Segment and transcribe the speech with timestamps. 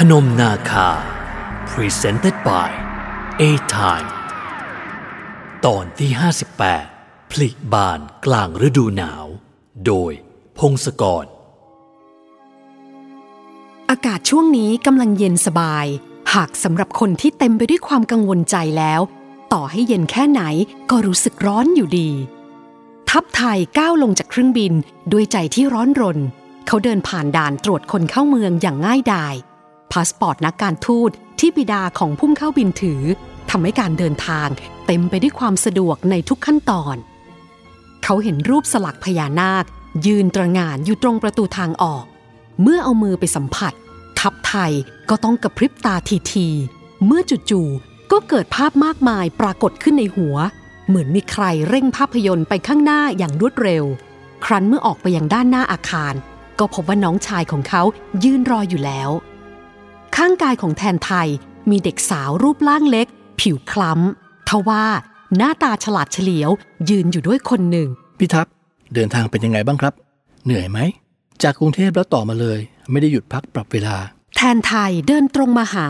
[0.00, 0.88] พนมนาคา
[1.70, 2.70] Presented by
[3.40, 3.42] A
[3.74, 4.10] Time
[5.66, 6.10] ตอนที่
[6.70, 9.26] 58พลิบานกลางฤดูหนาว
[9.86, 10.12] โดย
[10.58, 11.24] พงศกร
[13.90, 15.86] อากาศช่วงนี้กำลังเย็นสบาย
[16.34, 19.00] หากสำหรับคนที่เต็มไปด้วยความกังวลใจแล้ว
[19.52, 20.42] ต่อให้เย็นแค่ไหน
[20.90, 22.10] ก็รู้สึกร้อนอยู่ดี
[23.10, 24.72] ทัพไทยก้าวลงจากเครื่องบิน
[25.12, 26.18] ด้วยใจที่ร้อนรน
[26.66, 29.36] เขาเดินผ่านด่านตรวจคนเข้าเมืองอย่างง่ายดาย
[29.92, 33.02] พาสปอร์ตนักการทูตที่บิดาของพุ่มเข้าบินถือ
[33.50, 34.48] ทำให้การเดินทาง
[34.86, 36.96] เต็มไปด้วยความสะดวกในทุกขั้นตอน
[38.04, 39.64] เขาเห็นรูปสลักพญานาค
[40.06, 42.04] ยืนตระหง่านอยู่ตรงประตูทางออก
[42.62, 43.72] เมื่อเอามือไปสัมผัส
[44.20, 44.72] ทัพไทย
[45.10, 50.36] ก็ต้องกระพริบตาถี่ๆเมื่อจู่ๆก็เกิดภาพมากมายปรากฏขึ้นในหัว
[50.88, 53.84] เหมือนมีใครเร่งภาพยนตร์ไปข้างหน้าอย่างรวดเร็ว
[54.44, 56.14] ครั้นเมื่อออกไปยังด้านหน้าอาคาร
[56.58, 57.82] ก็พบว่าน้องชายของเขา
[58.24, 59.10] ยืนรออยู่แล้ว
[60.16, 61.28] ข้างกายของแทนไทย
[61.70, 63.06] มีเด็กสาวรูปร่างเล็ก
[63.40, 64.84] ผิวคล้ำทว่า
[65.36, 66.50] หน้าตาฉลาดเฉลียว
[66.90, 68.46] ยืนอยู่ด้วยคนหนึ่ง พี่ทัพ
[68.94, 69.94] เดินทางเป็นยังไงบ้างครับ
[70.44, 70.78] เหนื่อยไหม
[71.42, 72.58] จากกรุงเทพแล้วต่อมาเลย
[72.90, 73.96] ไม่ได้หยุดพักปรับเวลา
[74.36, 75.86] แทนไทยเดินตรงมาหา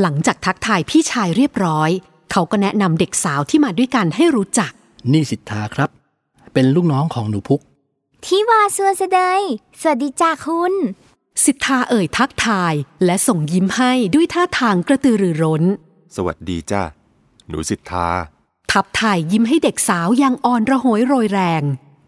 [0.00, 1.90] หลังจากทักทายพี่ชายเรียบร้อย
[2.32, 4.70] เขาก็แนะนำเด็กสาวที่มาด้วยกันให้รู้จัก
[5.12, 5.90] นี่สิทธาครับ
[6.52, 7.60] เป็นลูกน้องของหนูพุก
[8.24, 9.40] ที่วาซัวเสดย
[9.80, 10.74] สวัสดีจ้าคุณ
[11.46, 15.62] สิทธาเอ่ยทักทายและส่งยิ้มให้ด้วยท่าทางกระตือรือร้น
[16.16, 16.82] สวัสดีจ้า
[17.48, 18.06] หนูสิทธา
[18.72, 21.62] ทับไทยยิ้มให้เด็กสาวอย่างอ่อนระหยโรยแรง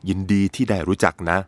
[0.09, 1.39] ยินดีที่ได้รู้จักนะ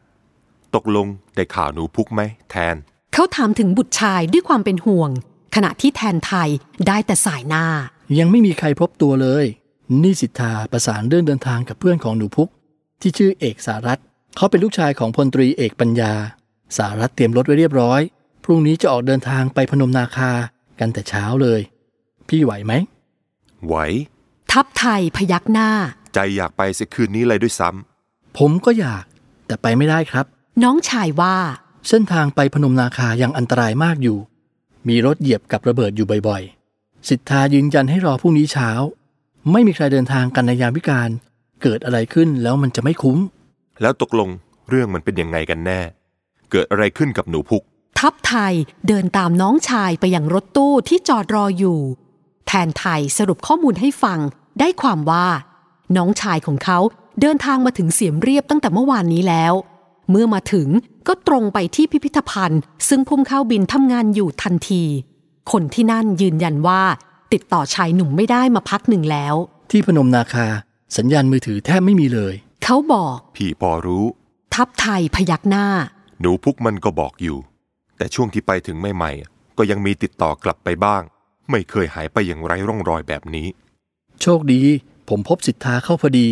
[0.74, 2.76] ตกลงได้ข่าวหนูพุกไหมแทน
[3.12, 5.10] เขาถามถึงบุตรชายด้วยความเป็นห่วง
[5.54, 6.48] ขณะที่แทนไทย
[6.86, 7.64] ได้แต่สายหน้า
[8.18, 9.44] ยังไม่มีใครพบตัวเลย
[10.02, 12.48] นี่สิทธาประสานเรื่องเดินทางกับเพื่อนของหนูพุก
[13.00, 14.04] ที่ชื่อเอกสารัตน์
[14.36, 16.12] เขาเป็นลูกชายของพลตรีเอกปัญญา
[16.76, 18.00] สารัตน์เตรียมรถไว้เรียบร้อย
[18.44, 20.30] พรุ่งนี้จะออกเดินทางไปพนมนาคา
[20.80, 21.60] กันแต่เช้าเลย
[22.28, 22.72] พี่ไหวไหม
[23.66, 23.74] ไหว
[24.52, 25.68] ทับไทยพยักหน้า
[26.14, 27.70] ใจอยากไปสิคืนนี้เลยด้วยซ้
[28.38, 29.04] ผมก็อยาก
[29.46, 30.26] แต่ไปไม่ได้ครับ
[30.62, 31.36] น้องชายว่า
[31.88, 34.18] เส้นทางไปพนมนาคายังอันตรายมากอยู่
[34.88, 38.70] มีรถเหยียบกับระเบิดอยู่บ่อยๆ สิทธายืนยันให้รอพรุ่งนี้เช้า
[39.52, 41.10] ไม่มีใครเดินทางกันในยามวิการ
[41.62, 44.28] เกิดอะไรขึ้นแล้วมันจะไม่คุ้มำแล้วตกลง
[44.68, 45.80] เรื่องมันเป็นยังไงกันแน่
[46.52, 47.62] เกิดอะไรขึ้นกับหนูพุก
[47.98, 48.54] ทัพไทย
[48.88, 51.80] เดินตามน้องชายไปยังรถตู้ที่จอดรออยู่
[52.46, 54.18] แทนไทยสรุปข้อมูลให้ฟัง
[54.60, 55.26] ได้ความว่า
[55.96, 56.78] น้องชายของเขา
[57.20, 59.54] เดินทางมาถึงเสียมเรียบตั้งแต่เมื่อวานนี้แล้ว
[60.10, 60.68] เมื่อมาถึง
[61.08, 64.84] ก็ตรงไปที่พิพิธภัณฑ์ ซึ่งพุ่มเข้าบินทำงานอยู่ทันที
[65.52, 66.82] คนที่นั่นยืนยันว่า
[67.32, 69.34] ติดต่อชายหนุ่มไม่ได้มาพักหนึ่งแล้ว
[69.70, 70.46] ที่พนมนาคา
[70.96, 72.34] สัญญาณมือถือแทบไม่มีเลย
[72.64, 74.04] เขาบอก พี่พอรู้
[74.54, 75.66] ทัพไทยพยักหน้า
[76.24, 77.38] หนูพุกมันก็บอกอยู่
[77.96, 81.02] แต่ช่วงที่ไปถึงใหม่ๆ ก็ยังมีติดต่อกลับไปบ้าง
[81.50, 83.46] ไม่เคยหายไปอย่างไร้ร่องรอยแบบนี้
[84.20, 84.60] โชคดี
[85.08, 86.28] ผมพบสิทธาเข้าพอดี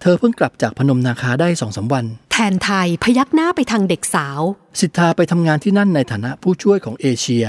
[0.00, 4.40] เธอเพิ่งกลับจากพนมนาคาได้สองสามวัน แทนไทยพยักหน้าไปทางเด็กสาว
[4.80, 7.44] สิทธาไปทำงานที่นั่นในฐานะผู้ช่วยของเอเชีย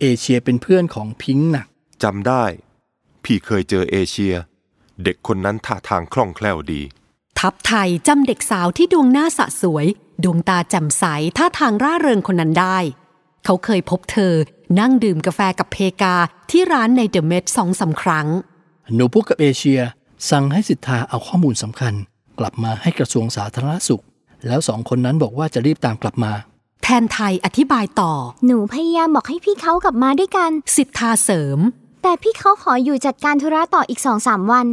[0.00, 1.66] เอเชียเป็นเพื่อนของพิงค์หนัก
[2.02, 2.44] จำได้
[3.24, 4.34] พี่เคยเจอเอเชีย
[5.04, 6.82] เด็กคนนั้นท่าทางคล่องแคล่วดี
[7.38, 9.86] ทัพไทยจำเด็กสาวที่ดวงหน้าสะสวย
[10.22, 11.04] ดวงตาแจ่มใส
[11.36, 12.78] ท่าทางร่าเริงคนนั้นได้
[13.44, 14.34] เขาเคยพบเธอ
[14.80, 16.16] นั่งดื่มกาแฟกับเพกา
[16.50, 18.26] ที่ร้านในเดอะเมดสองสามครั้ง
[18.94, 19.80] หนูพุกกับเอเชีย
[20.30, 21.94] สั่งให้สิทธาเอาข้อมูลสำคัญ
[22.38, 24.02] กลับมาให้กระทรวงสาธารณสุข
[24.46, 26.32] แล้วสองคนนั้นบอกว่าจะรีบตามกลับมา
[26.82, 28.12] แทนไทยอธิบายต่อ
[28.46, 31.58] หนูพยายามบอกให้พี่เขากลับมาด้วยกัน สิทธาเสริม
[32.02, 34.66] แต่พี่เขาขออยู่จัดการธุระต่ออีกสองสามวัน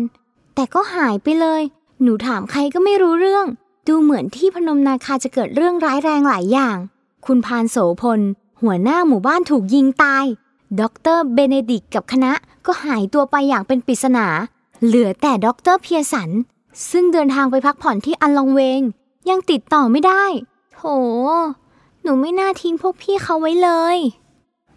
[0.55, 1.61] แต่ก็หายไปเลย
[2.01, 3.45] หนูถามใครก็ไม่รู้เรื่อง
[3.91, 6.77] ดูเหมือนที่พนมนาคาจะเกิดเรื่องร้ายแรงหลายอย่าง
[7.25, 8.19] คุณพานโสพล
[8.61, 10.25] หัวหน้าหมู่บ้านถูกยิงตาย
[10.79, 10.81] ด
[11.15, 12.33] รเบเนดิกกับคณะ
[12.65, 14.27] ก็หายตัวไปอย่างเป็นปริศนา
[14.85, 16.29] เหลือแต่ดรเพียสัน
[16.91, 18.81] ซึ่งเดินทางไปพักผ่อนที่อันลองเวง
[19.29, 20.23] ยังติดต่อไม่ได้
[20.73, 20.81] โถ
[22.03, 23.97] หนูไม่น่าทิ้งพวกพี่เขาไว้เลย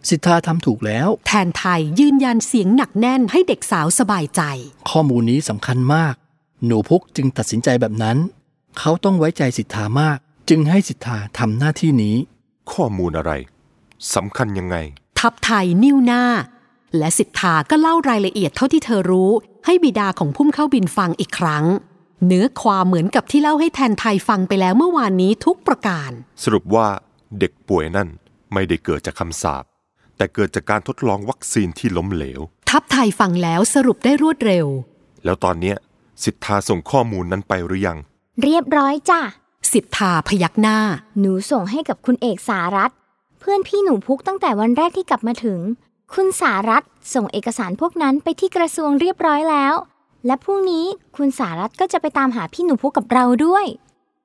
[0.09, 4.41] สิทธาทำถูกแล้ว แทนไทยยืนยันเสียงหนักแน่นให้เด็กสาวสบายใจ
[4.89, 6.13] ข้อมูลนี้สำคัญมาก
[6.65, 8.17] หนูพุกจึงตัดสินใจแบบนั้น
[8.79, 10.17] เขาต้องไว้ใจสิทธามาก
[10.49, 12.15] จึงให้สิทธาทำหน้าที่นี้
[12.71, 13.31] ข้อมูลอะไร
[14.15, 14.75] สำคัญยังไง
[15.19, 16.23] ทัพไทยนิ้วหน้า
[16.97, 19.31] และสิทธาก็เล่ารายละเอียดเท่าที่เธอรู้
[19.65, 21.65] ให้บิดาของพุ่มเข้าบินฟังอีกครั้ง
[22.25, 26.11] เนื้อความเหมือนกับที่เล่าให้แทนไทยฟังไปแล้วเมื่อวานนี้ทุกประการ
[26.43, 26.87] สรุปว่า
[27.39, 28.09] เด็กป่วยนั่น
[28.53, 29.63] ไม่ได้เกิดจากคำสาป
[30.17, 34.65] แต่เกิดจากการทดลองวัคซีนที่ล้มเหลว ทัพไทยฟังแล้วสรุปได้รวดเร็ว
[35.25, 35.77] แล้วตอนเนี้ย
[36.23, 37.97] สิทธาส่งข้อมูลนั้นไปหรือยัง
[38.43, 39.21] เรียบร้อยจ้ะ
[39.71, 40.77] สิทธาพยักหน้า
[41.19, 42.97] หนูส่งให้กับคุณเอกสารัตน์
[43.39, 45.59] เพื่อนพี่หนูพุกตั้งแต่วันแรกที่กลับมาถึง
[46.13, 49.73] คุณสารัตน์ส่งเอกสารพวกนั้นไปที่กระทรวงเรียบร้อยแล้ว
[50.25, 50.85] และพรุ่งนี้
[51.15, 53.65] คุณสารัตน์ก็จะไปตามหาพี่หนูพุกกับเราด้วย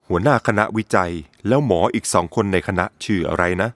[0.09, 1.13] หัวหน้าคณะวิจัย
[1.49, 3.69] แล้วหมออีกสองคนในคณะชื่ออะไรนะ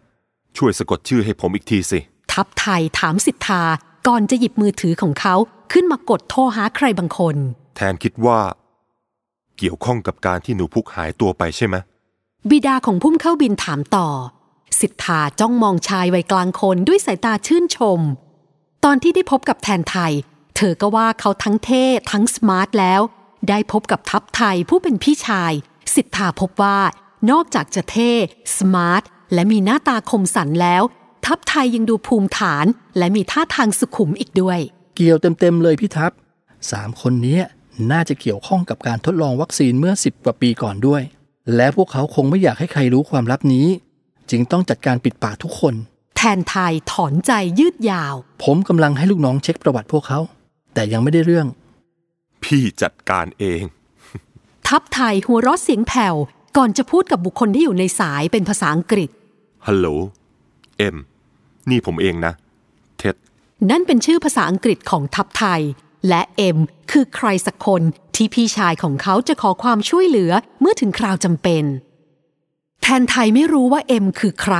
[0.56, 1.98] ช่วยสะกดชื่อให้ผมอีกทีสิ
[2.32, 3.62] ทัพไทยถามสิทธา
[4.08, 5.34] ก่อนจะหยิบมือถือของเขา
[5.72, 7.36] ขึ้นมากดโทรหาใครบางคน
[7.76, 8.38] แทนคิดว่า
[9.58, 11.76] เกี่ยวข้องกับการที่หนูพุกหายตัวไปใช่ไหม
[12.50, 14.08] บิดาของพุ่มเข้าบินถามต่อ
[14.80, 18.00] สิทธาจ้องมองชายวัยกลางคนด้วยสายตาชื่นชม
[18.84, 20.12] ตอนที่ได้พบกับแทนไทย
[20.56, 23.00] เธอก็ว่าเขาทั้งเท่ทั้งสมาร์ทแล้ว
[23.48, 25.52] ได้พบกับทัพไทยผู้เป็นพี่ชาย
[25.94, 26.78] สิทธาพบว่า
[27.30, 28.12] นอกจากจะเท่
[28.58, 29.02] สมาร์ท
[29.34, 30.82] และมีหน้าตาคมสันแล้ว
[31.26, 32.66] ทัพไทยยังดูภูมิฐาน
[32.98, 34.58] และมีท่าทางสุขุมอีกด้วย
[34.96, 36.12] เกี่ยวเต็มๆเลยพี่ทัพ
[36.70, 37.38] สามคนนี้
[37.90, 41.02] น่าจะเกี่ยวข้องกับการทดลองวัคซีนเมื่อ 10 กว่าปีก่อนด้วย
[41.56, 43.66] และพวกเขาคงไม่อยากให้ใครรู้ความลับนี้
[44.30, 45.74] จึงต้องจัดการปิดปากทุกคน
[46.16, 50.20] แทนไทยถอนใจยืดยาว ผมกำลังให้ลูกน้องเช็คประวัติพวกเขา
[50.74, 51.46] แต่ยังไม่ได้เรื่อง
[52.44, 53.62] พี่จัดการเอง
[54.68, 56.16] ทัพไทยหัวเราะเสียงแผ่ว
[56.56, 59.10] ก่อนจะพูดกับบุคคลที่อยู่ในสายเป็นภาษาอังกฤษ
[59.66, 59.86] ฮัลโหล
[60.78, 60.96] เอ็ม
[61.70, 62.32] นี่ผมเองนะ
[62.98, 63.14] เท็ด
[63.70, 65.60] นั่นเป็นชื่อภาษาอังกฤษของทัพไทย
[66.08, 66.58] และเอ็ม
[66.90, 67.82] คือใครสักคน
[68.16, 71.64] ที่พี่ชายของเขาจะขอความช่วยเหลือเมื่อถึงคราวจำเป็น
[72.82, 74.56] แทนไทยไม่รู้ว่าเอ็มคือใคร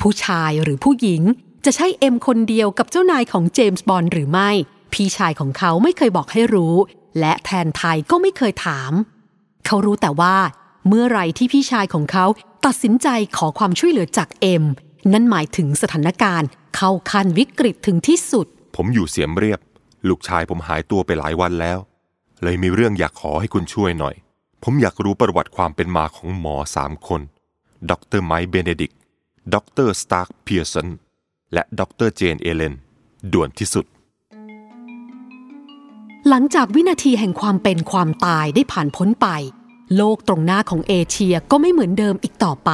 [0.00, 1.22] ผู้ชายหรือผู้หญิง
[1.64, 4.50] จะใช่เอ็มคนเดียวกับเจ้านายของเจมส์บอนด์หรือไม่
[4.92, 6.74] พี่ชายของเขาไม่เคยบอกให้รู้
[7.20, 8.92] และแทนไทยก็ไม่เคยถาม
[9.66, 10.36] เขารู้แต่ว่า
[10.88, 12.26] เมื่อไรที่พี่ชายของเขา
[12.66, 14.64] ตัดสินใจขอความช่วยเหลือจากเอ็ม
[15.12, 18.46] นั่นหมายถึงสถานการณ์ เข้าขั้นวิกฤตถึงที่สุด
[18.76, 19.60] ผมอยู่เสียมเรียบ
[20.08, 21.78] ลูกชายผมหายตัวไปหลายวันแล้ว
[22.42, 24.14] เลยมีเรื่องอยากขอให้คุณช่วยหน่อย
[24.62, 27.20] ผมอยากรู้ประวัติความเป็นมาของหมอสามคน
[27.90, 28.92] ดรไมค์เบเนดิก
[29.54, 29.56] ด
[29.86, 30.88] รสตาร์คเพียร์สัน
[31.52, 32.74] และดรเจนเอเลน
[33.32, 33.86] ด่วนที่สุด
[36.28, 39.28] หลังจากวินาทีแห่งความเป็นความตายได้ผ่านพ้นไป
[39.96, 42.70] โลกตรงหน้าของเอเชียก็ไม่เหมือนเดิมอีกต่อไป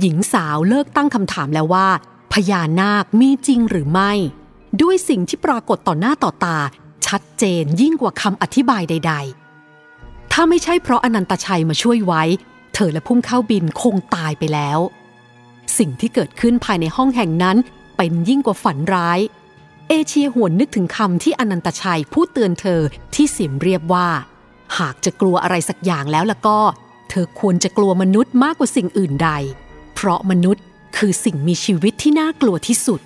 [0.00, 1.88] หญิงสาวเลิกตั้งคำถามแล้วว่า
[2.32, 4.12] พญานาคมีจริงหรือไม่
[4.80, 6.58] ด้วยสิ่งที่ปรากฏต่อหน้าต่อตา
[7.06, 9.14] ชัดเจนยิ่งกว่าคำอธิบายใด
[9.72, 12.22] ๆ ถ้าไม่ใช่เพราะอนันตชัยมาช่วยไว้
[12.74, 14.78] เธอและพุ่มเข้าบินคงตายไปแล้ว
[15.78, 17.56] สิ่งที่เกิดขึ้นภายในห้องแห่งนั้น
[17.96, 19.20] เป็นยิ่งกว่าฝันร้าย
[19.88, 22.80] เอเชียหวนนึกถึงคำที่อนันตชัยพูดเตือนเธอ
[23.14, 24.08] ที่เสียมเรียบว่า
[24.78, 26.60] หากจะกลัวอะไรสักอย่างแล้วล่ะก็
[27.10, 29.30] เธอควรจะกลัวมนุษย์มากกว่าสิ่งอื่นใด
[29.94, 30.64] เพราะมนุษย์
[30.96, 33.00] คือสิ่งมีชีวิตที่น่ากลัวที่สุด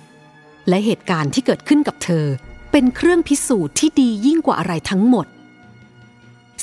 [0.69, 2.25] และเหตุการณ์ที่เกิดขึ้นกับเธอ
[2.71, 5.25] เป็นเครื่องพิสูจน์ที่ดียิ่งกว่าอะไรทั้งหมด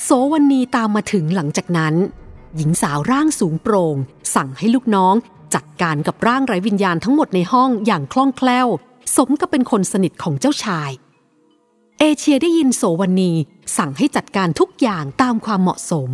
[0.01, 1.95] โสวันนีตามมาถึงหลังจากนั้น
[2.55, 3.97] หญิงสาวร่างสูงโปร่ง
[4.35, 5.15] สั่งให้ลูกน้อง
[5.55, 8.67] จัดการกับร่างไร้วิญญาณทั้งหมดในห้องอย่างคล่องแคล่ว
[9.15, 10.91] สมกับเป็นคนสนิทของเจ้าชาย
[11.99, 13.31] เอเชียได้ยินโสวันนี
[13.77, 16.11] สั่งให้จัดการทุกอย่างตามความเหมาะสม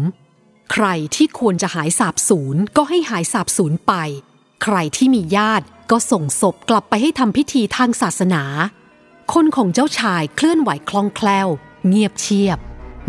[0.72, 3.94] ใครที่ควรจะหายสาบสูญก็ให้หายสาบสูญไป
[4.62, 8.44] ใครที่มีญาติก็ส่งศพกลับไปให้ทำพิธีทางศาสนา
[9.34, 11.48] คนของเจ้าชายเคลื่อนไหวคล่องแคล่ว
[11.88, 12.60] เงียบเชียบ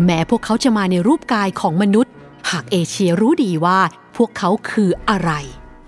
[0.03, 2.13] แม้พวกเขาจะมาในรูปกายของมนุษย์
[2.49, 3.79] หากเอเชียรู้ดีว่า
[4.15, 5.31] พวกเขาคืออะไร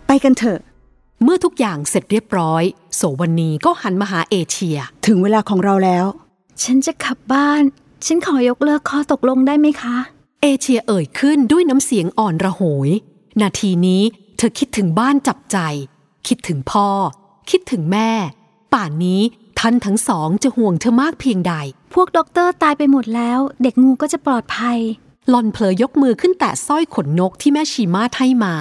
[0.07, 0.59] ไปกันเถอะ
[1.23, 2.63] เมื่อทุกอย่างเสร็จเรียบร้อย
[2.95, 6.05] โสวันนีก็หันมาหาเอเชีย ถึงเวลาของเราแล้ว
[6.63, 7.63] ฉันจะขับบ้าน
[8.05, 9.97] ฉันขอยกเลิกข้อตกลงได้ไหมคะ
[10.41, 12.89] เอเชียเอ่ยขึ้นด้วยน้ำเสียงอ่อนระโหย
[13.41, 14.03] นาทีนี้
[14.37, 15.57] เธอคิดถึงบ้านจับใจ
[16.27, 16.87] คิดถึงพ่อ
[17.49, 18.09] คิดถึงแม่
[18.73, 19.21] ป่านนี้
[19.59, 21.53] ท่านทั้งสองจะห่วงเธอมากเพียงใด
[21.93, 24.77] พวกด็อกเตอร์ตายไปหมดแล้ว เด็กงูก็จะปลอดภัย
[25.29, 28.55] หลอนเผลอยกมือขึ้นแตะสร้อยขนนกที่แม่ชีมาให้มา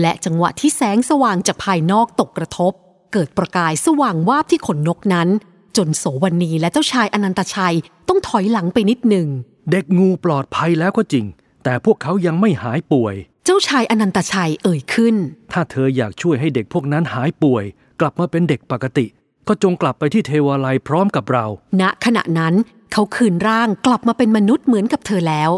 [0.00, 2.72] และจังหวะที่แสงสว่างจากภายนอกตกกระทบ
[3.12, 5.28] เกิดประกายสว่างวาบที่ขนนกนั้น
[5.76, 7.76] จนโสวันนีและเจ้าชายอนันตชัย
[8.08, 9.28] ต้องถอยหลังไปนิดหนึ่ง
[9.70, 11.24] เด็กงูปลอดภัยแล้วก็จริง
[11.64, 13.14] แต่พวกเขายังไม่หายป่วย
[13.50, 15.16] เจ้าชายอนันตชัยเอ่ยขึ้น
[15.52, 17.64] ถ้าเธออยากช่วยให้เด็กพวกนั้นหายป่วย
[18.00, 19.06] กลับมาเป็นเด็กปกติ
[19.48, 21.46] ก็จงกลับไปที่เทวาลัยพร้อมกับเรา
[21.80, 22.54] ณขณะนั้น
[22.92, 25.50] เขาคืนร่างกลับมาเป็นมนุษย์เหมือนกับเธอแล้ว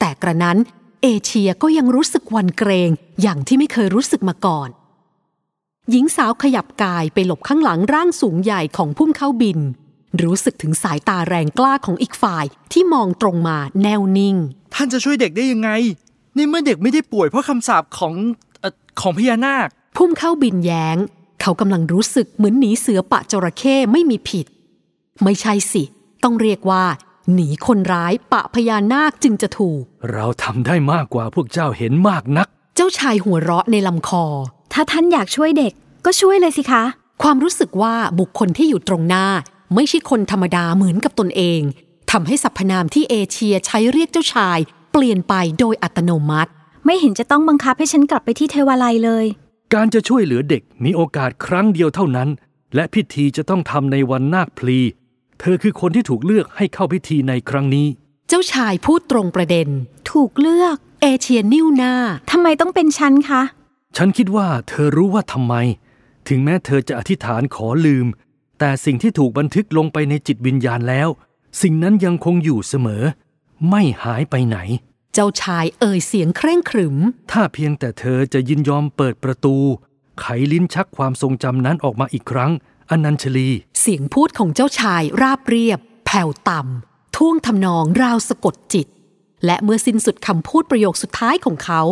[0.00, 0.58] แต่กระนั้น
[1.02, 2.90] เอเชียก็ยังรู้สึกหวันเกรง
[3.22, 4.68] อย่างที่ไม่เคยรู้สึกมาก่อน
[5.90, 9.58] หญิงสาวขยับกายไปหลบข้างหลังร่างสูงใหญ่ของพุ่มเข้าบิน
[10.22, 14.36] รู้สึกถึงสายตาแรงกล้าของอีกฝ่ายที่มองตรงมาแนวนิ่ง
[14.74, 15.70] ท่านจะช่วยเด็กได้ยังไง
[16.36, 18.14] นี่เมื่อเด็กไม่ได้ป่วยเพราะคำสาปของ
[18.60, 20.96] เออของพญานาค พุ่มเข้าบินแย้ง
[21.40, 24.46] เขากำลังรู้สึกเหมือนหนีเสือปะจระเข้ไม่มีผิด
[25.22, 25.82] ไม่ใช่สิ
[26.24, 26.84] ต้องเรียกว่า
[27.34, 34.24] หนีคนร้ายปะพญานาคจึงจะถูก เราทำได้มากกว่าพวกเจ้าเห็นมากนัก เจ้าชายหัวเราะในลำคอ
[34.72, 35.72] ถ้าท่านอยากช่วยเด็ก
[36.04, 36.84] ก็ช่วยเลยสิคะ
[37.22, 39.26] ความรู้สึกว่าบุคคลที่อยู่ตรงหน้า
[39.74, 41.60] ไม่ใช่คนธรรมดาเหมือนกับตนเอง
[42.10, 46.50] ทำให้สรรพนามที่เอเชียใช้เรียกเจ้าชายเปลี่ยนไปโดยอัตโนมัติ
[46.84, 49.26] ไม่เห็นจะต้องบังคับให้ฉันกลับไปที่เทวาลัยเลย
[49.74, 52.28] การจะช่วยเหลือเด็กมีโอกาสครั้งเดียวเท่านั้น
[52.74, 54.78] และพิธีจะต้องทำในวันนาคพลี
[55.40, 57.86] เธอคือคนที่ถูกเลือกให้เข้าพิธีในครั้งนี้
[58.28, 59.68] เจ้าชายพูดตรงประเด็น
[60.10, 61.94] ถูกเลือก เอเชียนิ้วหน้า
[62.30, 63.42] ทำไมต้องเป็นฉันคะ
[63.96, 65.54] ฉันคิดว่าเธอรู้ว่าทำไม
[66.28, 68.06] ถึงแม้เธอจะอธิษฐานขอลืม
[68.58, 71.08] แต่สิ่งที่ถูกบันทึกลงไปในจิตวิญญาณแล้ว
[71.62, 73.04] สิ่งนั้นยังคงอยู่เสมอ
[73.70, 74.58] ไม่หายไปไหน
[75.18, 76.96] เจ้าชายเอ่ยเสียงเคร่งขรึม
[77.32, 79.56] ถ้าเพียงแต่เธอจะยินยอมเปิดประตู
[80.20, 82.50] ไขลิ้นชักความทรงจำนั้นออกมาอีกครั้ง
[82.90, 83.48] อนัญชลี
[83.80, 88.86] เสียงพูดของเจ้าชายราบเรียบ แผ่วต่ำท่วงทำนองราวสะกดจิต
[89.44, 91.82] และเมื่อสิ้นสุดคำพูดประโยคสุดท้ายของเขา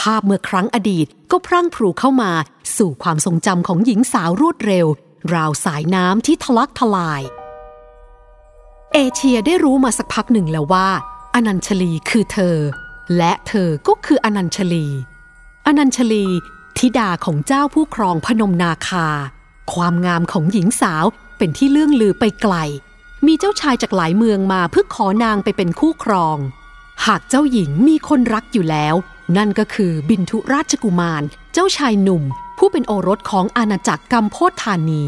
[0.00, 2.32] ภาพเมื่อครั้งอดีตก็พรั่งพรูเข้ามา
[2.76, 4.86] สู่ความทรงจำของหญิงสาวรวดเร็ว
[5.34, 7.22] ราวสายน้ำที่ทะลักทลาย
[8.94, 10.88] เอเชียได้รู้มาสักพักหนึ่งแล้วว่า
[11.38, 12.56] อนัญชลีคือเธอ
[13.16, 14.86] และเธอก็คืออนัญชลี
[15.66, 16.26] อนัญชลี
[16.78, 19.06] ธิดาของเจ้าผู้ครองพนมนาคา
[19.72, 21.04] ความงามของหญิงสาว
[21.38, 22.54] เป็นที่เลื่องลือไปไกล
[23.26, 26.38] มีเจ้าชายจากหลายเมืองมาเพื่อขอนางไปเป็นคู่ครอง
[27.06, 28.94] หากเจ้าหญิงมีคนรักอยู่แล้ว
[29.36, 32.22] นั่นก็คือบินทุราชกุมาร เจ้าชายหนุ่ม
[32.58, 35.04] ผู้เป็นโอรสของอาณาจักรกัมโพธานี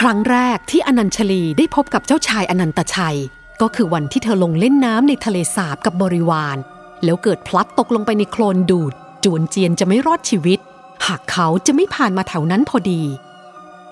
[0.00, 3.18] ครั้งแรกที่อนัญชลีได้พบกับเจ้าชายอนันตชัย
[3.60, 6.56] ก็คือวันที่เธอลงเล่นน้ำในทะเลสาบกับบริวาร
[7.04, 8.92] แล้วเกิดพลัดตกลงไปในโคลนดูด
[9.24, 10.58] จวนเจียนจะไม่รอดชีวิต
[11.06, 13.02] หากเขาจะไม่ผ่านมาแถวนั้นพอดี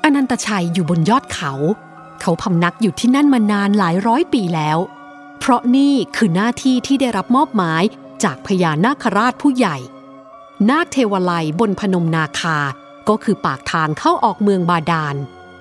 [0.05, 1.53] อนันตชัยอยู่บนยอดเขา
[2.21, 4.79] เขาพำนักอยู่ที่นั่นมานานหลายร้อยปีแล้ว
[5.39, 7.83] เพราะนี่คือหน้าที่ที่ได้รับมอบหมาย
[8.25, 9.77] จากพญานาคราชผู้ใหญ่
[10.71, 12.59] นาคเทวไลบนพนมนาคา
[13.09, 15.17] ก็คือปากทางเข้าออกเมืองบาดาล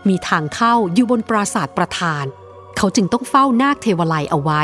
[0.07, 2.25] มีทางเข้าอยู่บนปราสาทประธาน
[2.77, 4.61] เขาจึงต้องเฝ้านาคเทวไลยเอาไว้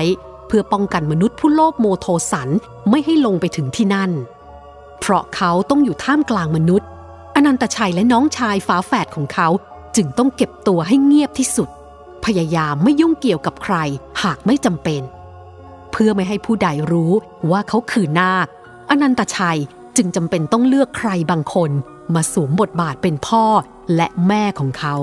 [0.47, 2.49] เพื่อป้องกันมนุษย์ผู้โลภโมโทสัน
[2.89, 4.11] ไม่ให้ลงไปถึงที่นั่น
[4.99, 6.87] เพราะเขาต้องอยู่ท่ามกลางมนุษย์
[7.35, 9.47] อนันตชัยและน้องชายฝาแฝดของเขา
[9.95, 11.69] จึงต้องเก็บตัวให้เงียบที่สุด
[12.25, 13.75] พยายามไม่ยุ่งเกี่ยวกับใคร
[14.23, 15.01] หากไม่จำเป็น
[15.91, 17.11] เพื่อไม่ให้ผู้ใดรู้
[17.51, 18.47] ว่าเขาคือนาค
[18.89, 19.59] อนันตชัย
[19.97, 21.71] จึงจำเป็นต้องเลือกใครบางคน
[22.13, 23.43] มาสวมบทบาทเป็นพ่อ
[23.95, 24.95] และแม่ของเขา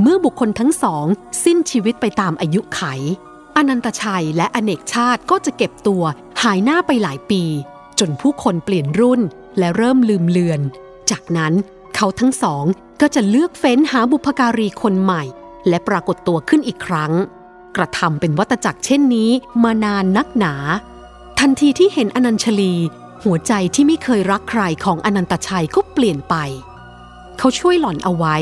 [0.00, 1.04] เมื่อบุคคลทั้งสอง
[1.44, 2.80] สิ้นชีวิตไปตามอายุไข
[3.56, 6.02] อนันตชัยและอเนกชาติก็จะเก็บตัว
[6.42, 7.42] หายหน้าไปหลายปี
[7.98, 9.20] จนผู้คนเปลี่ยนรุ่น
[9.58, 10.60] และเริ่มลืมเลือน
[11.10, 11.52] จากนั้น
[11.94, 12.64] เขาทั้งสอง
[13.00, 15.22] ก็จะเลือกเฟ้นหาบุพการีคนใหม่
[15.68, 17.12] และปรากฏตัวขึ้นอีกครั้ง
[17.76, 19.30] กระทำเป็นวัตจักรเช่นนี้
[19.62, 20.54] มานานนักหนา
[21.40, 22.74] ทันทีที่เห็นอนัญชลี
[23.24, 26.34] หัวใจที่ไม่เคยรักใครของอนันตชัยก็เปลี่ยนไป
[27.38, 28.36] เขาช่วยหล่อนเอาไว้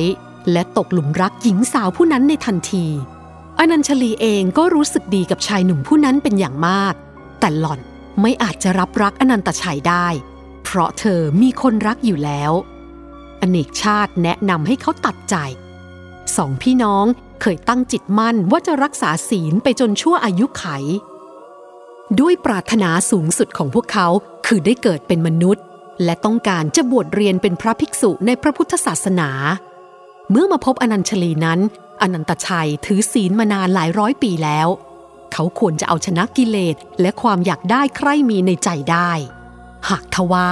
[0.52, 2.86] และตกหลุมรักหญิงสาวผู้นั้นในทันที
[3.58, 6.94] อนัญชลีเองก็รู้สึกดีกับชายหนุ่มผู้นั้นเป็นอย่างมาก
[7.40, 7.80] แต่หล่อน
[8.20, 10.06] ไม่อาจจะรับรักอนันตชัยได้
[10.64, 12.52] เพราะเธอมีคนรักอยู่แล้ว
[13.40, 15.36] อเนกชาติแนะนำให้เขาตัดใจ
[16.36, 17.06] สองพี่น้อง
[17.40, 20.64] เคยตั้งจิตมั่นว่าจะรักษาศีลไปจนชั่วอายุไข
[22.20, 24.08] ด้วยปรารถนาสูงสุดของพวกเขา
[24.46, 25.64] คือได้เกิดเป็นมนุษย์
[26.04, 29.30] และต้องการจะบวชเรียนเป็นพระภิกษุในพระพุทธศาสนา
[30.34, 31.60] เมื่อมาพบอนัญชลีนั้น
[32.02, 34.68] อนันตชัยถือศีลมานานหลายร้อยปีแล้ว
[35.32, 39.10] เขาควรจะเอาชนะกิเลสและความอยากได้ใครมีในใจได้
[39.88, 40.48] หากทว่า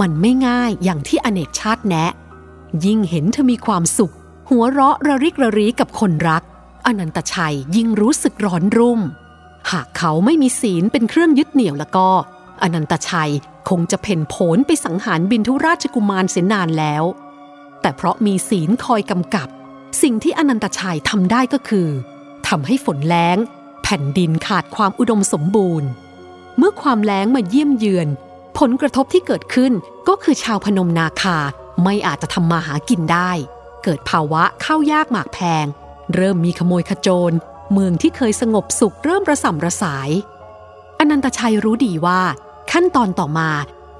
[0.00, 2.12] มันไม่ง่ายอย่างที่อเนกชาติแนะ
[2.84, 4.14] ยิ่งเห็นเธอมีความสุข
[4.48, 6.42] หัวเราะระริกระรีกับคนรัก
[6.86, 9.00] อนันตชัยยิ่งรู้สึกร้อนรุ่ม
[9.70, 12.08] หากเขาไม่มีศีลเป็นเครื่องยึดเหนี่ยวแล้วก็
[12.62, 13.32] อนันตชัย
[13.68, 17.04] คงจะเพ่นโผนไปสังหารบินทุราชกุมารเสียนานแล้ว
[17.82, 19.48] แต่เพราะมีศีลคอยกำกับ
[20.02, 21.88] สิ่งที่อนันตชัยทำได้ก็คือ
[22.48, 23.36] ทำให้ฝนแล้ง
[23.82, 25.88] แผ่นดินขาดความอุดมสมบูรณ์
[26.58, 28.08] เมื่อความแล้งมาเยี่ยมเยือน
[28.58, 29.72] ผลกระทบที่เกิดขึ้น
[30.08, 31.38] ก็คือชาวพนมนาคา
[31.84, 33.30] ไม่อาจจะทำมาหากินได้
[33.84, 35.66] เกิดภาวะข้าวยากหมากแพง
[36.14, 37.36] เริ่มมีขโมยขโจร
[37.72, 40.10] เมืองที่เคยสงบสุขเริ่มระส่ำระสาย
[40.98, 42.20] อนันตชัยรู้ดีว่า
[42.72, 43.50] ขั้นตอนต่อมา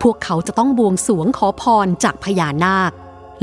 [0.02, 2.92] พวกเขาจะต้องบวงสวงขอพรจากพญานาค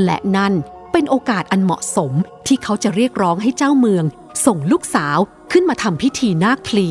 [0.03, 0.53] และนั่น
[0.91, 2.11] เป็นโอกาสอันเหมาะสม
[2.47, 4.05] ที่เขาจะเรียกร้องให้เจ้าเมือง
[4.45, 5.17] ส่งลูกสาว
[5.51, 6.89] ขึ้นมาทำพิธีนาคพลี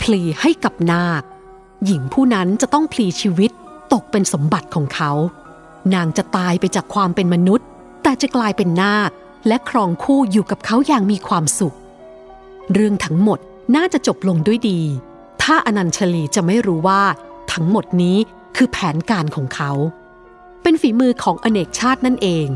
[0.00, 1.22] พลีให้กับนาค
[1.84, 3.50] หญิงผู้นั้นจะต้องพลีชีวิต
[3.92, 5.12] ตกเป็นสมบัติของเขา
[5.94, 7.66] นางจะตายไปจากความเป็นมนุษย์
[8.02, 9.10] แต่จะกลายเป็นนาค
[9.48, 11.76] และครองคู่อยู่กับเขาอย่างมีความสุข
[12.72, 13.38] เรื่องทั้งหมด
[13.76, 14.80] น่าจะจบลงด้วยดี
[15.42, 17.02] ถ้าอนัญชลีจะไม่รู้ว่า
[17.52, 18.16] ทั้งหมดนี้
[18.56, 19.72] คือแผนการของเขา
[20.62, 22.48] เป็นฝีมือของอเนกชาตินั่นเอง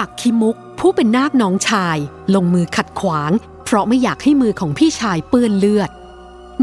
[0.00, 1.96] อักคิมุกผู้เป็นนาคน้องชาย
[2.34, 3.30] ลงมือขัดขวาง
[3.64, 5.90] เพราะไม่อยากให้มือของพี่ชายเปื้อนเลือด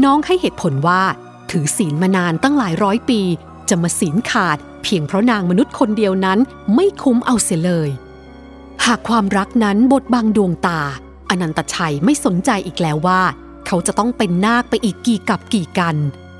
[0.04, 1.02] น้องให้เหตุผลว่า
[1.50, 3.20] ถือศีลมานานตั้งหลายร้อยปี
[3.68, 6.38] จะมาศีลขาด เพียงเพราะนางมนุษย์คนเดียวนั้น
[6.74, 7.90] ไม่คุ้มเอาเสียเลย
[8.84, 10.80] หากความรักนั้นบดบังดวงตา
[11.30, 13.22] อนันตชัยไม่สนใจอีกแล้วว่า
[13.66, 15.96] เขาจะต้องเป็นนาคไปอีกกี่กับกี่กัน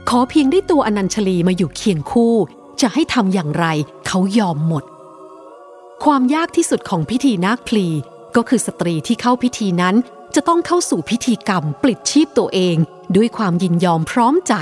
[0.08, 2.36] ขอเพียงได้ตัวอนัญชลีมาอยู่เคียงคู่
[2.80, 3.66] จะให้ทำอย่างไร
[4.06, 4.84] เขายอมหมด
[6.04, 7.86] ความยากที่สุดของพิธีนาคพลี
[8.36, 9.94] ก็คือสตรีที่เข้าพิธีนั้น
[10.34, 12.76] จะต้องเข้าสู่พิธีกรรมปลิดชีพตัวเอง
[13.16, 14.54] ด้วยความยินยอมพร้อมใจ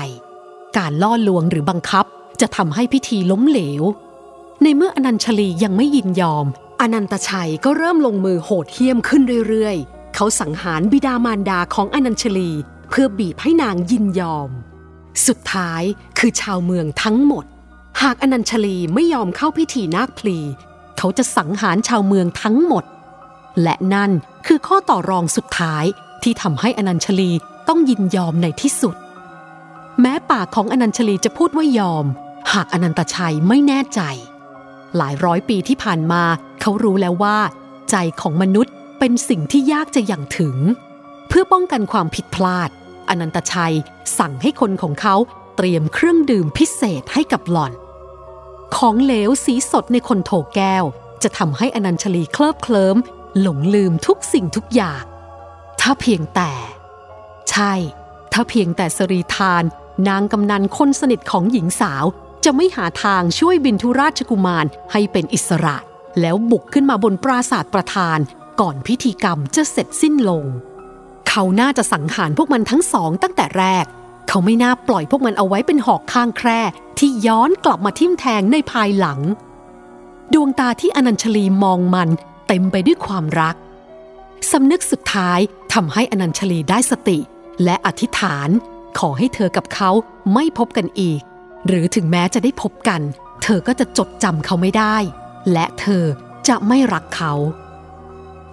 [0.77, 2.05] การล่อลวงหรือบังคับ
[2.41, 3.83] จะทำให้พิธีล้มเหลว
[4.63, 6.47] ในเมื่ออนัญชลียังไม่ยินยอม
[6.81, 12.51] อนันตชัยก็เริ่มลงมือโหดเหี้ยมขึ้นเรื่อยๆ เขาสังหารบิดามารดาของอนัญชลี
[12.89, 14.51] เพื่อบีบให้นางยินยอม
[15.27, 15.83] สุดท้าย
[16.19, 17.45] คือชาวเมืองทั้งหมด
[18.05, 20.39] หากอนัญชลีไม่ยอมเข้าพิธีนาคพลี
[20.99, 22.85] เขาจะสังหารชาวเมืองทั้งหมด
[23.63, 24.11] และนั่น
[24.47, 25.85] คือข้อต่อรองสุดท้าย
[26.23, 27.31] ที่ทำให้อนัญชลี
[27.69, 28.95] ต้องยินยอมในที่สุด
[30.01, 32.07] แม้ปากของอนัญชลีจะพูดว่ายอม
[32.53, 34.01] หากอนันตชัยไม่แน่ใจ
[34.97, 36.23] หลายร้อยปีที่ผ่านมา
[36.61, 37.39] เขารู้แล้วว่า
[37.91, 40.57] ใจของมนุษย์เป็นสิ่งที่ยากจะอย่างถึง
[41.29, 42.71] เพื่อป้องกันความผิดพลาด
[43.09, 43.75] อนันตชัย
[44.19, 45.17] สั่งให้คนของเขา
[45.57, 47.73] เตรียมเครื่องดื่มพิเศษให้กับหล่อน
[48.77, 50.85] ของเหลวสีสดในคนโถแก้ว
[51.23, 52.97] จะทำให้อนัญชลีเคลิบเคลิ้ม
[53.41, 55.03] หลงลืมทุกสิ่งทุกอย่าง
[55.81, 56.53] ถ้าเพียงแต่
[57.51, 57.73] ใช่
[58.33, 59.63] ถ้าเพียงแต่สรีทาน
[60.09, 62.05] นางกำนันคนสนิทของหญิงสาว
[62.45, 65.77] จะไม่หาทางช่วยบินทุราชกุมารให้เป็นอิสระ
[66.21, 68.19] แล้วบุกขึ้นมาบนปราสาทประธาน
[68.61, 70.45] ก่อนพิธีกรรมจะเสร็จสิ้นลง
[71.29, 73.85] เขาน่าจะสังหารพวกมันทั้งสองตั้งแต่แรก
[74.29, 76.61] เขาไม่น่าปล่อยพวกมันเอาไว้เป็นหอกข้างแคร่
[76.99, 79.21] ที่ย้อนกลับมาทิ่มแทงในภายหลัง
[80.33, 82.09] ดวงตาที่อนัญชลีมองมัน
[82.47, 83.57] เต็มไปด้วยความรัก
[84.51, 85.39] สำนึกสุดท้าย
[85.73, 87.19] ทำให้อนัญชลีได้สติ
[87.65, 88.49] และอธิษฐาน
[88.99, 89.91] ขอให้เธอกับเขา
[90.35, 91.21] ไม่พบกันอีก
[91.67, 93.01] หรือถึงแม้จะได้พบกัน
[93.43, 94.97] เธอก็จะจดจำเขาไม่ได้
[95.53, 96.05] และเธอ
[96.49, 97.33] จะไม่รักเขา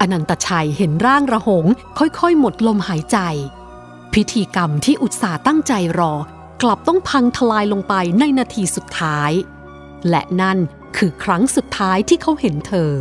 [0.02, 1.66] อนันตชัยเห็นร่างระหง
[1.98, 3.18] ค่อยๆ หมดลมหายใจ
[4.18, 6.14] พิธีกรรมที่อุตส่าห์ตั้งใจรอ
[6.64, 9.32] กลับต้องพังทลายลงไปในนาทีสุดท้าย
[10.10, 10.58] และนั่น
[10.98, 12.92] คือครั้งสุดท้ายที่เขาเห็นเธอ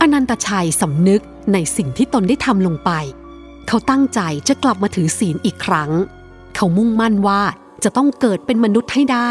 [0.00, 2.90] อนันตชัยสำนึกในสิ่งที่ตนได้ทำลงไป
[3.68, 5.90] เขาตั้งใจจะกลับมาถือศีลอีกครั้ง
[6.54, 7.42] เขามุ่งมั่นว่า
[7.84, 9.30] จะต้องเกิดเป็นมนุษย์ให้ได้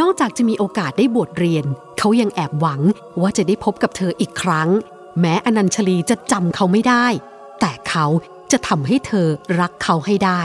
[0.00, 1.64] นอกจากจะมีโอกาสได้บวชเรียน
[1.98, 2.80] เขายังแอบหวัง
[3.20, 4.68] ว่าจะได้พบกับเธออีกครั้ง
[5.20, 7.06] แม้อนัญชลีจะจำเขาไม่ได้
[7.60, 8.06] แต่เขา
[8.52, 9.28] จะทำให้เธอ
[9.60, 10.42] รักเขาให้ได้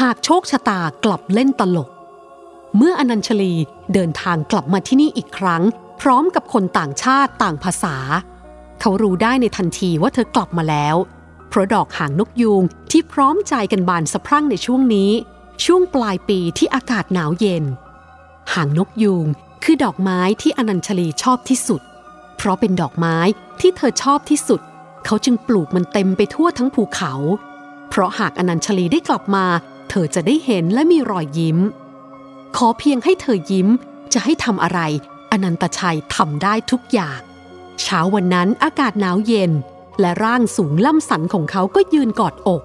[0.00, 1.90] หากโชคชะตากลับเล่นตลก
[2.76, 3.54] เมื่ออนัญชลี
[3.94, 5.62] เดินทางกลับมาที่นี่อีกครั้ง
[6.00, 7.96] พร้อมกับคนต่างชาติต่างภาษา
[8.80, 10.96] เขารู้ได้ในทันทีว่าเธอกลับมาแล้ว
[11.48, 15.10] เพราะดอกหางนกยูงที่พร้อมใจกันบานสะพรั่งในช่วงนี้
[15.64, 17.64] ช่วงปลายปีที่อากาศหนาวเย็น
[18.52, 19.26] หางนกยูง
[19.64, 21.80] คือดอกไม้ที่อนัญชลีชอบที่สุด
[22.36, 23.16] เพราะเป็นดอกไม้
[23.60, 24.60] ที่เธอชอบที่สุด
[25.04, 27.12] เขาจึงปลูกมันเต็มไปทั่วทั้งภูเขา
[27.88, 29.46] เพราะหากอนัญชลีได้กลับมา
[29.90, 31.58] เธอจะได้เห็นและมีรอยยิ้ม
[32.56, 33.68] ขอเพียงให้เธอยิ้ม
[34.12, 34.80] จะให้ทำอะไร
[35.32, 37.20] อนันตชัยทำได้ทุกอย่าง
[37.80, 39.52] เช้าวันนั้นอากาศหนาวเย็น
[40.00, 42.62] และร่างสูงล่ำสันของเขาก็ยืนกอดอก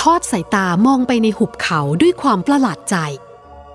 [0.00, 2.96] ทอดสายตามองไปในหุบเขาด้วยความประหลาดใจ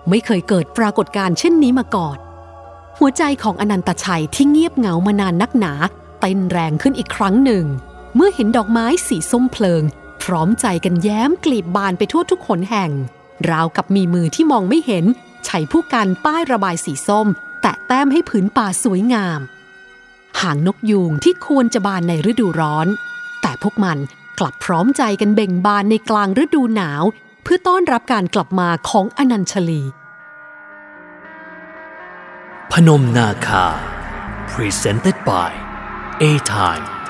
[0.09, 2.17] ไม่เคยเกิดปรากฏการณ์เช่นนี้มาก่อน
[2.97, 5.73] หัวใจของอนันตชัยที่เงียบเหงามานานนักหนา
[6.21, 7.65] เต้นแรงขึ้นอีกครั้งหนึ่ง
[8.15, 9.83] เมื่อเห็นดอกไม้สีส้มเพลิง
[10.23, 12.91] พร้อมใจกันแย้มกลีบบานไปทั่วทุกขนแห่ง
[13.49, 15.05] ราวกับมีมือที่มองไม่เห็น
[15.45, 17.27] ใช้ผู้การป้ายระบายสีส้ม
[17.61, 19.39] แตะแต้มให้ผืนป่าสวยงาม
[20.41, 22.87] หางนกยูงที่ควรจะบานในฤดูร้อน
[23.41, 23.97] แต่พวกมัน
[24.39, 27.03] กลับพร้อมใจกันเบ่งบานในกลางฤดูหนาว
[27.43, 29.81] เพื่อต้อนรับการกลับมาของอนัญชลี
[32.71, 33.65] พนมนาคา
[34.51, 35.51] Presented by
[36.21, 37.00] A-Time.